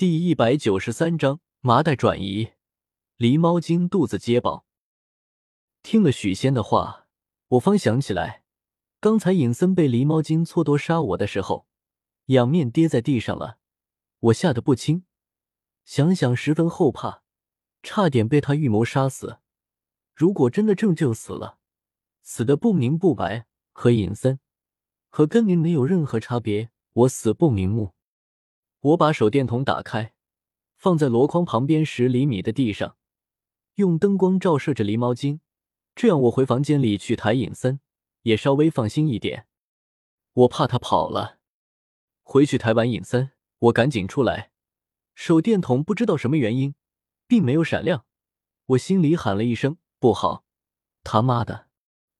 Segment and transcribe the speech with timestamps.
[0.00, 2.52] 第一百九十三章麻袋转移，
[3.18, 4.64] 狸猫精肚子揭饱。
[5.82, 7.06] 听了许仙的话，
[7.48, 8.42] 我方想起来，
[8.98, 11.66] 刚才尹森被狸猫精蹉跎杀我的时候，
[12.28, 13.58] 仰面跌在地上了，
[14.20, 15.04] 我吓得不轻，
[15.84, 17.22] 想想十分后怕，
[17.82, 19.40] 差点被他预谋杀死。
[20.14, 21.58] 如果真的正就死了，
[22.22, 24.40] 死的不明不白，和尹森
[25.10, 27.92] 和根明没有任何差别，我死不瞑目。
[28.80, 30.14] 我把手电筒打开，
[30.74, 32.96] 放在箩筐旁边十厘米的地上，
[33.74, 35.40] 用灯光照射着狸猫精，
[35.94, 37.80] 这样我回房间里去抬尹森
[38.22, 39.46] 也稍微放心一点。
[40.32, 41.38] 我怕他跑了，
[42.22, 44.50] 回去抬完尹森，我赶紧出来，
[45.14, 46.74] 手电筒不知道什么原因，
[47.26, 48.06] 并没有闪亮。
[48.64, 50.44] 我心里喊了一声不好，
[51.04, 51.66] 他妈的！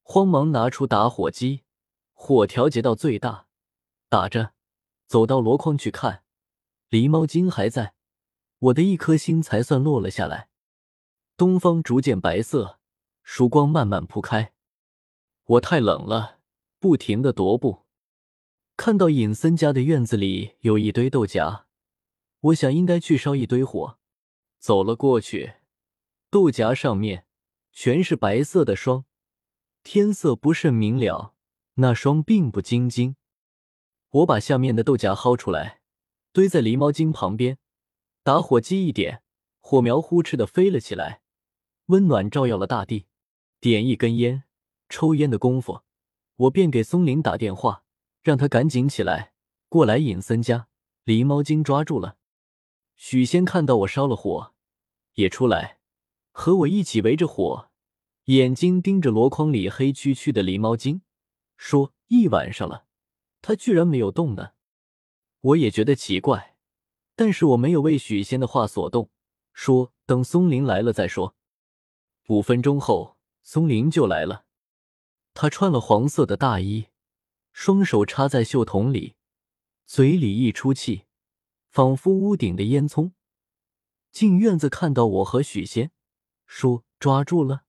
[0.02, 1.62] 慌忙拿出打火机，
[2.12, 3.46] 火调节到最大，
[4.10, 4.52] 打着，
[5.06, 6.24] 走到箩筐去看。
[6.90, 7.94] 狸猫精还在，
[8.58, 10.48] 我的一颗心才算落了下来。
[11.36, 12.80] 东方逐渐白色，
[13.22, 14.52] 曙光慢慢铺开。
[15.44, 16.40] 我太冷了，
[16.80, 17.84] 不停的踱步。
[18.76, 21.66] 看到尹森家的院子里有一堆豆荚，
[22.40, 23.98] 我想应该去烧一堆火。
[24.58, 25.54] 走了过去，
[26.28, 27.24] 豆荚上面
[27.70, 29.04] 全是白色的霜，
[29.84, 31.34] 天色不甚明了，
[31.74, 33.14] 那霜并不晶晶。
[34.10, 35.79] 我把下面的豆荚薅出来。
[36.32, 37.58] 堆在狸猫精旁边，
[38.22, 39.22] 打火机一点，
[39.60, 41.22] 火苗呼哧的飞了起来，
[41.86, 43.06] 温暖照耀了大地。
[43.58, 44.44] 点一根烟，
[44.88, 45.82] 抽烟的功夫，
[46.36, 47.84] 我便给松林打电话，
[48.22, 49.32] 让他赶紧起来
[49.68, 49.98] 过来。
[49.98, 50.68] 尹森家
[51.04, 52.16] 狸猫精抓住了。
[52.94, 54.54] 许仙看到我烧了火，
[55.14, 55.78] 也出来
[56.30, 57.70] 和我一起围着火，
[58.26, 61.02] 眼睛盯着箩筐里黑黢黢的狸猫精，
[61.56, 62.86] 说：“一晚上了，
[63.42, 64.52] 它居然没有动呢。”
[65.40, 66.56] 我也觉得奇怪，
[67.16, 69.10] 但是我没有为许仙的话所动，
[69.52, 71.34] 说等松林来了再说。
[72.28, 74.44] 五分钟后，松林就来了，
[75.32, 76.88] 他穿了黄色的大衣，
[77.52, 79.16] 双手插在袖筒里，
[79.86, 81.06] 嘴里一出气，
[81.70, 83.12] 仿佛屋顶的烟囱。
[84.12, 85.90] 进院子看到我和许仙，
[86.46, 87.62] 说抓住了。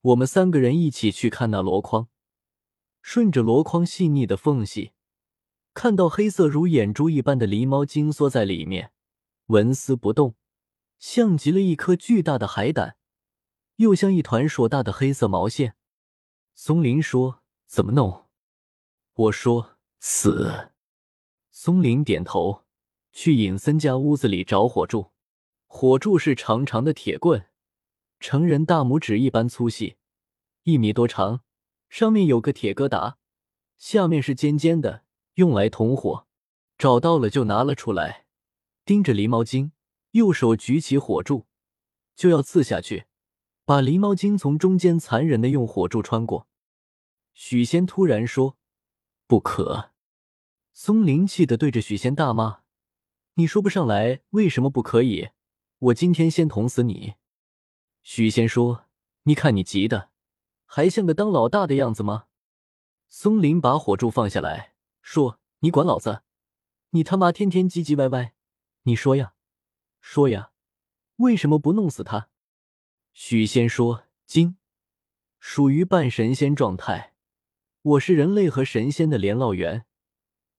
[0.00, 2.08] 我们三个人一起去看那箩筐，
[3.00, 4.92] 顺着箩筐细腻的缝隙。
[5.72, 8.92] 看到黑色如眼珠一般的狸猫精缩在里面，
[9.46, 10.34] 纹丝不动，
[10.98, 12.96] 像极了一颗巨大的海胆，
[13.76, 15.76] 又像一团硕大的黑色毛线。
[16.54, 18.26] 松林说：“怎么弄？”
[19.14, 20.72] 我说：“死。”
[21.52, 22.64] 松林点头，
[23.12, 25.12] 去尹森家屋子里找火柱。
[25.66, 27.46] 火柱是长长的铁棍，
[28.18, 29.96] 成人大拇指一般粗细，
[30.64, 31.42] 一米多长，
[31.88, 33.14] 上面有个铁疙瘩，
[33.78, 35.04] 下面是尖尖的。
[35.40, 36.26] 用来捅火，
[36.76, 38.26] 找到了就拿了出来，
[38.84, 39.72] 盯着狸猫精，
[40.10, 41.46] 右手举起火柱，
[42.14, 43.06] 就要刺下去，
[43.64, 46.46] 把狸猫精从中间残忍的用火柱穿过。
[47.32, 48.58] 许仙突然说
[49.26, 49.92] ：“不可！”
[50.74, 52.60] 松林气的对着许仙大骂
[53.34, 55.30] ：“你说不上来为什么不可以？
[55.78, 57.14] 我今天先捅死你！”
[58.04, 58.84] 许仙说
[59.24, 60.10] ：“你看你急的，
[60.66, 62.26] 还像个当老大的样子吗？”
[63.08, 64.69] 松林把火柱放下来。
[65.02, 66.22] 说：“你管老子！
[66.90, 68.34] 你他妈天天唧唧歪歪！
[68.82, 69.34] 你说呀，
[70.00, 70.52] 说呀，
[71.16, 72.28] 为什么不弄死他？”
[73.12, 74.56] 许仙说：“精，
[75.38, 77.14] 属于半神仙状态。
[77.82, 79.86] 我是人类和神仙的联络员，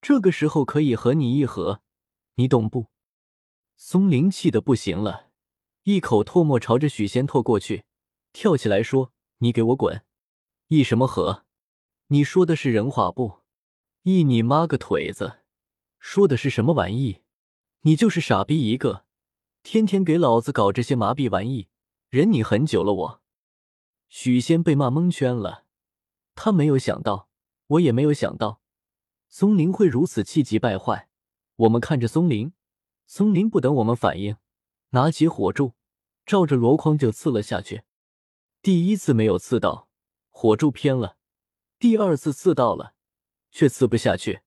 [0.02, 1.82] 这个时候可以和你议和，
[2.36, 2.88] 你懂不？”
[3.78, 5.32] 松林气的不行了，
[5.84, 7.86] 一口唾沫朝着许仙唾过去，
[8.34, 10.04] 跳起来说：“你给我滚！
[10.68, 11.46] 议什么和？
[12.08, 13.41] 你说的是人话不？”
[14.04, 15.42] 一你妈个腿子！
[16.00, 17.22] 说的是什么玩意？
[17.82, 19.06] 你就是傻逼一个，
[19.62, 21.68] 天天给老子搞这些麻痹玩意，
[22.10, 22.94] 忍你很久了。
[22.94, 23.22] 我
[24.10, 25.66] 许仙被骂蒙圈了，
[26.34, 27.30] 他没有想到，
[27.68, 28.64] 我也没有想到，
[29.30, 31.08] 松林会如此气急败坏。
[31.58, 32.54] 我们看着松林，
[33.06, 34.36] 松林不等我们反应，
[34.90, 35.76] 拿起火柱，
[36.26, 37.84] 照着箩筐就刺了下去。
[38.64, 39.90] 第一次没有刺到，
[40.32, 41.18] 火柱偏了；
[41.78, 42.96] 第二次刺到了。
[43.52, 44.42] 却刺不下去，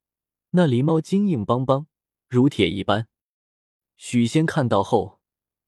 [0.51, 1.87] 那狸猫精硬邦邦，
[2.29, 3.07] 如铁一般。
[3.97, 5.21] 许仙看到后，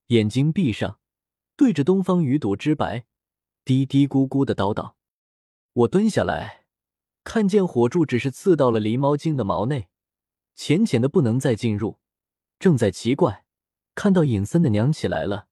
[0.08, 0.98] 眼睛闭上，
[1.54, 3.06] 对着东方鱼肚之白，
[3.64, 4.94] 嘀嘀咕咕的叨叨。
[5.72, 6.66] 我蹲下来，
[7.22, 9.88] 看见火柱只是刺到了狸猫精的毛内，
[10.54, 12.00] 浅浅的不能再进入。
[12.58, 13.44] 正在奇怪，
[13.94, 15.48] 看到尹森的娘起来了，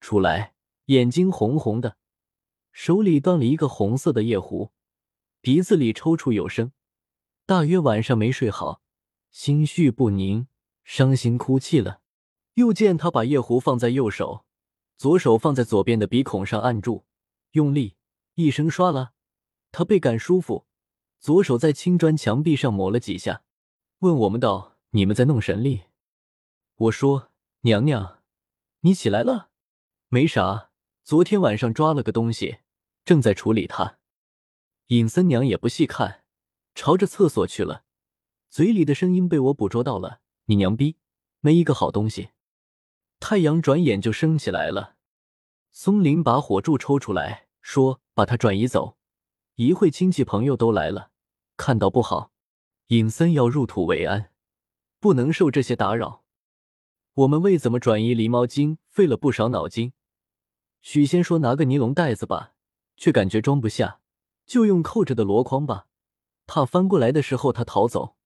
[0.00, 0.54] 出来，
[0.86, 1.96] 眼睛红红的，
[2.72, 4.72] 手里端了一个红色的夜壶，
[5.40, 6.72] 鼻子里抽搐有声。
[7.48, 8.82] 大约晚上没睡好，
[9.30, 10.48] 心绪不宁，
[10.84, 12.02] 伤心哭泣了。
[12.56, 14.44] 又见他把夜壶放在右手，
[14.98, 17.06] 左手放在左边的鼻孔上按住，
[17.52, 17.96] 用力
[18.34, 19.12] 一声刷了，
[19.72, 20.66] 他倍感舒服。
[21.18, 23.42] 左手在青砖墙壁上抹了几下，
[24.00, 25.84] 问我们道：“你们在弄神力？”
[26.76, 27.30] 我说
[27.64, 28.18] ：“娘娘，
[28.80, 29.48] 你起来了？
[30.08, 30.68] 没啥，
[31.02, 32.58] 昨天晚上抓了个东西，
[33.06, 33.96] 正在处理它。”
[34.88, 36.24] 尹森娘也不细看，
[36.78, 37.82] 朝着厕所去了，
[38.48, 40.96] 嘴里的声音被我捕捉到了：“你娘逼，
[41.40, 42.28] 没一个好东西。”
[43.18, 44.94] 太阳转眼就升起来了。
[45.72, 48.96] 松林把火柱抽出来，说：“把它转移走。”
[49.58, 51.10] 一会亲戚朋友都来了，
[51.56, 52.30] 看到不好。
[52.86, 54.30] 尹森要入土为安，
[55.00, 56.22] 不能受这些打扰。
[57.14, 59.92] 我们为怎么转移狸猫精费了不少脑筋。
[60.80, 62.54] 许仙说拿个尼龙袋子吧，
[62.96, 64.00] 却感觉装不下，
[64.46, 65.87] 就用扣着的箩筐吧，
[66.48, 68.16] 怕翻过来的时候他逃走。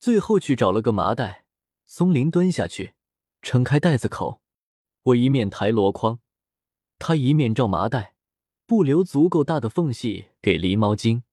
[0.00, 1.44] 最后去找了个麻袋，
[1.84, 2.94] 松林蹲下去，
[3.42, 4.40] 撑开袋子口，
[5.04, 6.18] 我一面抬箩筐，
[6.98, 8.16] 他一面照麻袋。
[8.64, 11.24] 不留足够大的缝隙给狸猫精，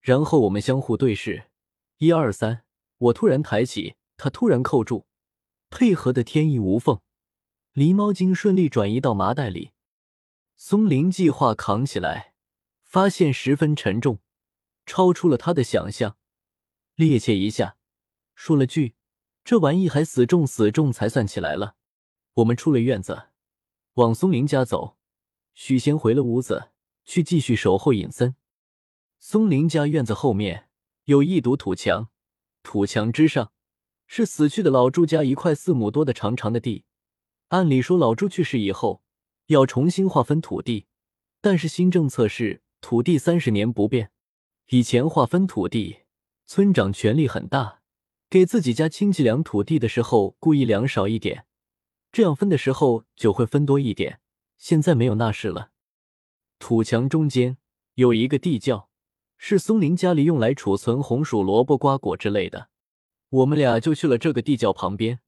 [0.00, 1.50] 然后我们相互对视，
[1.98, 2.64] 一二三，
[2.96, 5.04] 我突然抬起，他突然扣住，
[5.68, 7.00] 配合的天衣无缝，
[7.74, 9.72] 狸猫精顺利转移到麻袋里。
[10.56, 12.32] 松林计划扛起来，
[12.84, 14.20] 发现十分沉重，
[14.88, 16.16] 超出了他的想象，
[16.96, 17.76] 趔趄一下，
[18.34, 18.96] 说了句
[19.44, 21.76] ：“这玩意还死重死重才算起来了。”
[22.34, 23.28] 我们出了院子，
[23.94, 24.96] 往松林家走。
[25.54, 26.70] 许仙回了屋子。
[27.08, 28.36] 去继续守候尹森。
[29.18, 30.68] 松林家院子后面
[31.04, 32.10] 有一堵土墙，
[32.62, 33.50] 土墙之上
[34.06, 36.84] 是死去的老朱家一块四亩多的长长的地。
[37.48, 39.02] 按理说，老朱去世以后
[39.46, 40.86] 要重新划分土地，
[41.40, 44.12] 但是新政策是土地三十年不变。
[44.70, 46.00] 以前划分土地，
[46.44, 47.80] 村长权力很大，
[48.28, 51.46] 给自己家亲戚量土地的时候故意量少一点，
[52.12, 54.20] 这样分的时候就会分多一点。
[54.58, 55.70] 现在没有那事了。
[56.58, 57.56] 土墙中间
[57.94, 58.90] 有一个地窖，
[59.38, 62.68] 是松林家里用来储存红薯、萝卜、瓜果之类的。
[63.30, 65.20] 我们俩就去了这个地窖旁边。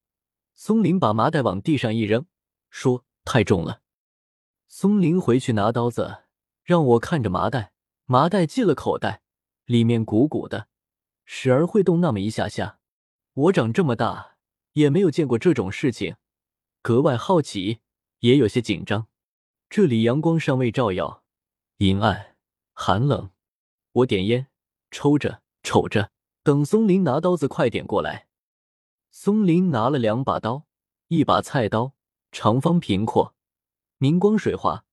[0.53, 2.27] 松林把麻袋往地上一扔，
[2.69, 3.81] 说：“太重了。”
[4.69, 6.25] 松林回去拿刀子，
[6.63, 7.73] 让我看着麻袋。
[8.05, 9.20] 麻袋进了口袋，
[9.71, 10.67] 里面鼓鼓的，
[11.23, 12.79] 时而会动那么一下下。
[13.33, 14.35] 我长这么大
[14.73, 16.17] 也没有见过这种事情，
[16.81, 17.79] 格外好奇，
[18.19, 19.07] 也有些紧张。
[19.69, 21.23] 这里阳光尚未照耀。
[21.77, 22.35] 阴暗
[22.73, 23.29] 寒冷，
[23.93, 24.47] 我点烟
[24.91, 26.11] 抽着，瞅着，
[26.43, 28.27] 等松林拿刀子快点过来。
[29.09, 30.67] 松林拿了两把刀，
[31.07, 31.93] 一把菜刀，
[32.33, 33.33] 长方平阔，
[33.97, 34.83] 明光水滑，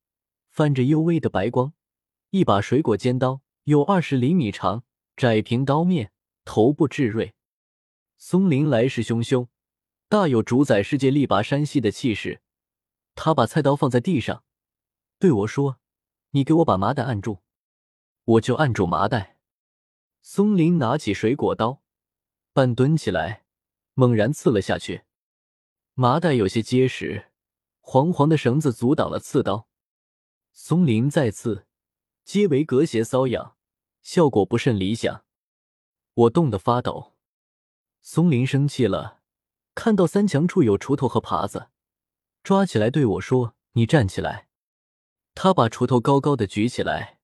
[0.50, 1.72] 泛着幽微的白光；
[2.30, 4.82] 一把水果尖刀，有二十厘米长，
[5.14, 6.10] 窄平刀面，
[6.46, 7.34] 头部致锐。
[8.16, 9.48] 松林来势汹汹，
[10.08, 12.40] 大有主宰世界、力拔山兮的气势。
[13.14, 14.42] 他把菜刀放在地上，
[15.18, 15.78] 对我说。
[16.30, 17.40] 你给我把麻袋按住，
[18.24, 19.36] 我就按住麻袋。
[20.22, 21.82] 松林拿起水果刀，
[22.54, 23.44] 半蹲起来，
[23.92, 25.02] 猛然刺了下去。
[25.92, 27.32] 麻袋有些结实，
[27.80, 29.68] 黄黄的绳子阻挡了刺刀。
[30.54, 31.66] 松林再刺，
[32.24, 33.56] 皆为隔邪瘙痒，
[34.08, 35.26] 效果不甚理想。
[36.14, 37.12] 我冻得发抖。
[38.00, 39.20] 松林生气了，
[39.74, 41.68] 看到三墙处有锄头和耙子，
[42.42, 44.48] 抓起来对我说：“你站起来。”
[45.36, 47.18] 他把锄头高高的举起来，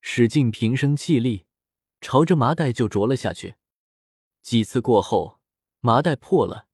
[0.00, 1.46] 使劲平生气力，
[2.00, 3.56] 朝着麻袋就啄了下去。
[4.40, 5.40] 几次过后，
[5.80, 6.68] 麻袋破了，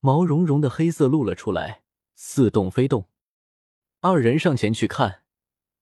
[0.00, 1.82] 毛茸茸的黑色露了出来，
[2.14, 3.10] 似动非动。
[4.00, 5.24] 二人上前去看，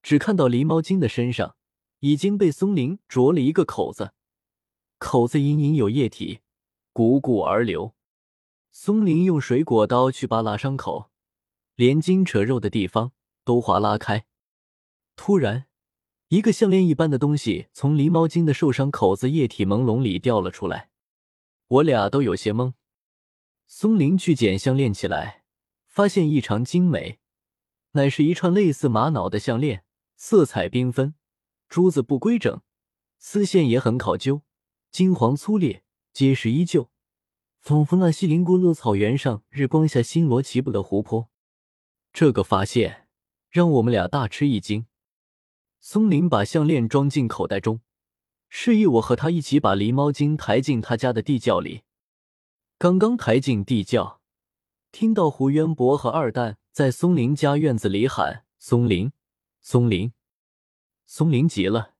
[0.02, 1.54] 只看到狸猫精的身上
[2.02, 4.12] 已经被松林啄了一个口子，
[4.98, 6.40] 口子隐隐有液体，
[6.92, 7.94] 汩汩而流。
[8.72, 11.12] 松林用水果刀去扒拉伤口，
[11.76, 13.12] 连筋扯肉的地方
[13.44, 14.24] 都划拉开。
[15.14, 15.66] 突然，
[16.26, 20.90] 一个项链一般的东西从狸猫精的受伤口子液体朦胧里掉了出来，
[21.68, 22.72] 我俩都有些懵。
[23.68, 25.44] 松林去捡项链起来，
[25.86, 27.20] 发现异常精美，
[27.92, 29.84] 乃是一串类似玛瑙的项链，
[30.16, 31.14] 色彩缤纷，
[31.72, 32.60] 珠子不规整，
[33.18, 34.42] 丝线也很考究，
[34.90, 36.90] 金黄粗烈，结实依旧，
[37.62, 41.30] 仿佛那西林古勒草原上日光下星罗棋布的湖泊。
[42.12, 43.08] 这个发现
[43.48, 44.84] 让我们俩大吃一惊。
[45.80, 47.80] 松林把项链装进口袋中，
[48.50, 51.84] 示意我和他一起把狸猫精抬进他家的地窖里。
[52.76, 54.20] 刚刚抬进地窖，
[54.90, 59.10] 听到胡渊博和二蛋在松林家院子里喊：“松林，
[59.62, 60.12] 松林！”
[61.14, 61.92] 松林急了，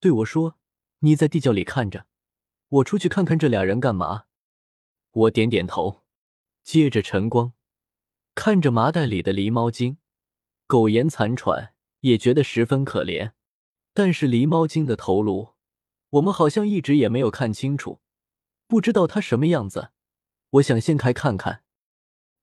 [0.00, 0.58] 对我说
[0.98, 2.06] ：“你在地窖里看着，
[2.68, 4.24] 我出去看看这俩人干嘛。”
[5.14, 6.02] 我点点头。
[6.64, 7.52] 借着晨光，
[8.34, 9.98] 看着麻袋里的狸猫精，
[10.66, 13.30] 苟延残喘，也觉得十分可怜。
[13.94, 15.54] 但是狸猫精的头颅，
[16.10, 18.00] 我们好像一直也没有看清楚，
[18.66, 19.92] 不知道它什么样子。
[20.50, 21.62] 我想掀开看看。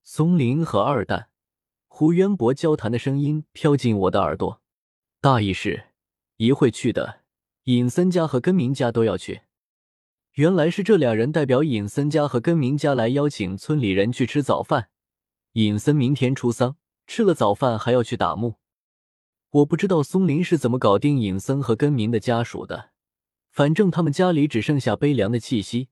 [0.01, 1.29] 松林和二蛋、
[1.89, 4.61] 胡渊博交谈的声音飘进我的耳朵，
[5.19, 5.89] 大意是：
[6.37, 7.21] 一会去的，
[7.63, 9.43] 尹森家和根明家都要去。
[10.33, 14.89] 原来是这俩人代表尹森家和根明家来邀请村里人去吃早饭。
[15.53, 16.75] 尹森明天出丧，
[17.07, 18.55] 吃了早饭还要去打墓。
[19.51, 22.89] 我不知道松林是怎么搞定尹森和根明的家属的，
[23.49, 25.87] 反正他们家里只剩下悲凉的气息，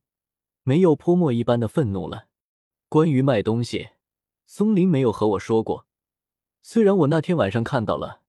[0.64, 2.28] 没有泼墨一般的愤怒了。
[2.90, 3.92] 关于卖东西，
[4.46, 5.88] 松林没有和我说过。
[6.62, 8.24] 虽然我那天晚上看到了，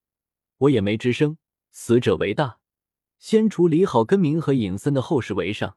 [0.59, 1.37] 我也没吱声。
[1.77, 2.61] 死者为大，
[3.19, 5.77] 先处理好根明和尹森的后事为上。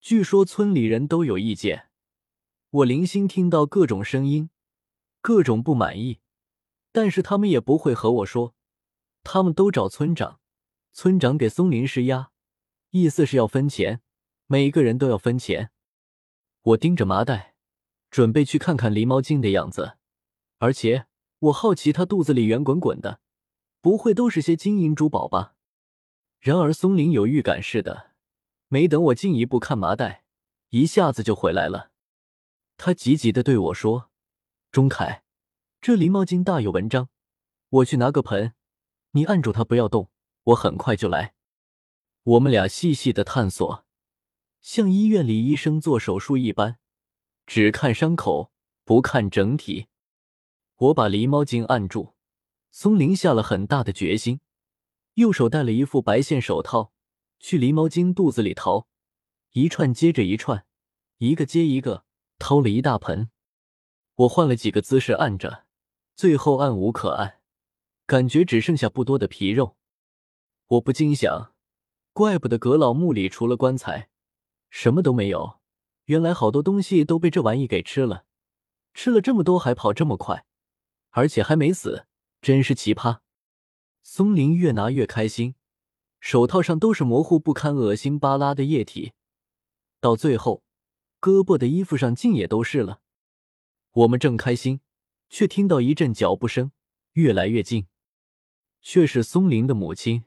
[0.00, 1.88] 据说村里人都有意见，
[2.70, 4.50] 我零星听到各种声音，
[5.20, 6.20] 各种不满意，
[6.92, 8.54] 但是他们也不会和我说，
[9.24, 10.38] 他们都找村长，
[10.92, 12.30] 村长给松林施压，
[12.90, 14.00] 意思是要分钱，
[14.46, 15.72] 每个人都要分钱。
[16.62, 17.56] 我盯着麻袋，
[18.12, 19.98] 准备去看看狸猫精的样子，
[20.58, 21.06] 而且
[21.40, 23.20] 我好奇它肚子里圆滚滚的，
[23.82, 25.54] 不会都是些金银珠宝吧？
[26.40, 28.12] 然而松林有预感似的。
[28.68, 30.24] 没等我进一步看麻袋，
[30.70, 31.90] 一下子就回来了。
[32.78, 34.10] 他急急的对我说
[34.72, 35.24] ：“钟凯，
[35.80, 37.10] 这狸猫精大有文章，
[37.68, 38.54] 我去拿个盆，
[39.10, 40.08] 你按住它不要动，
[40.44, 41.34] 我很快就来。”
[42.24, 43.84] 我们俩细细的探索，
[44.60, 46.78] 像医院里医生做手术一般，
[47.46, 48.52] 只看伤口
[48.84, 49.88] 不看整体。
[50.76, 52.11] 我把狸猫精按住，
[52.72, 54.40] 松林下了很大的决心，
[55.14, 56.92] 右手戴了一副白线手套。
[57.38, 58.86] 去狸猫精肚子里掏，
[59.50, 60.64] 一串接着一串，
[61.18, 62.04] 一个接一个，
[62.38, 63.30] 掏了一大盆。
[64.14, 65.66] 我换了几个姿势按着，
[66.14, 67.40] 最后按无可按，
[68.06, 69.76] 感觉只剩下不多的皮肉。
[70.68, 71.52] 我不禁想，
[72.12, 74.08] 怪不得阁老墓里除了棺材，
[74.70, 75.58] 什么都没有。
[76.04, 78.24] 原来好多东西都被这玩意给吃了，
[78.94, 80.46] 吃了这么多还跑这么快，
[81.10, 82.06] 而且还没死，
[82.42, 83.20] 真是奇葩。
[84.02, 85.54] 松林越拿越开心。
[86.20, 89.12] 手套上都是模糊不堪、恶心巴拉的液体，
[89.98, 90.62] 到最后，
[91.20, 93.00] 胳膊的衣服上竟也都是了。
[93.90, 94.80] 我们正开心，
[95.28, 96.70] 却听到一阵脚步声，
[97.14, 97.88] 越来越近，
[98.80, 100.22] 却是松林的母亲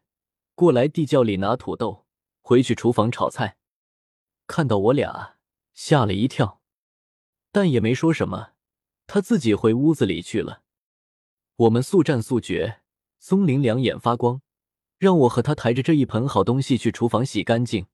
[0.53, 2.05] 过来地窖里拿土豆，
[2.41, 3.57] 回去厨房炒菜。
[4.45, 5.37] 看到我俩，
[5.73, 6.61] 吓了一跳，
[7.53, 8.51] 但也没说什么，
[9.07, 10.64] 他自己回屋子里去了。
[11.57, 12.81] 我们速战速决，
[13.17, 14.41] 松林两眼发光。
[14.97, 17.87] 让我和他抬着这一盆好东西去厨房洗干净，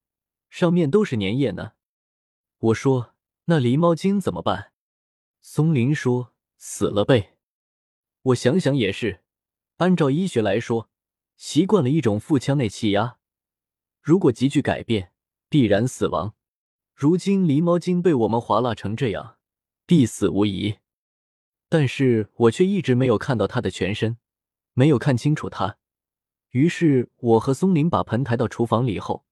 [0.50, 1.74] 上面都是粘液呢。
[2.60, 3.16] 我说
[3.46, 4.72] ：“那狸猫精怎么办？”
[5.42, 7.38] 松林说：“死了呗。”
[8.22, 9.22] 我想想也是，
[9.78, 10.90] 按照医学来说，
[11.38, 13.18] 习惯了一种腹腔内气压，
[14.02, 15.12] 如果急剧改变，
[15.50, 16.36] 必然死亡。
[16.94, 19.38] 如今狸猫精被我们划拉成这样，
[19.88, 20.78] 必死无疑。
[21.74, 24.18] 但是我却一直没有看到他的全身，
[24.74, 25.78] 没有看清楚他。
[26.50, 29.24] 于是我和松林把盆抬到厨房里后，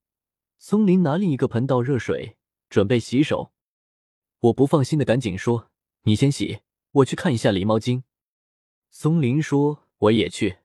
[0.57, 2.37] 松林拿另一个盆倒热水，
[2.69, 3.51] 准备洗手。
[4.39, 5.69] 我不放心的赶紧说
[6.03, 8.05] ：“你先洗，我去看一下狸猫精。”
[8.89, 10.59] 松林说：“我也去。”